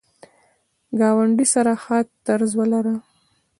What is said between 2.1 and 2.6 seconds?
طرز